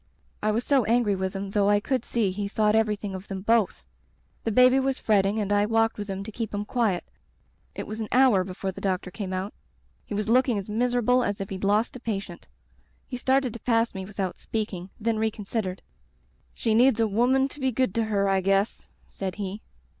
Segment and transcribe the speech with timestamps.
[0.41, 3.41] "I was so angry with him though I could see he thought everything of them
[3.43, 3.85] both!
[4.45, 7.03] The baby was fretting and I walked with him to keep him quiet.
[7.75, 9.53] It was an hour be fore the doctor came out.
[10.03, 11.63] He was looking as Digitized by LjOOQ IC The Rubber Stamp miserable as if he'd
[11.63, 12.47] lost a patient.
[13.05, 15.79] He started to pass me without speaking, then recon sidered.
[16.55, 19.61] "*She needs a woman to be good to her, I guess/ said he.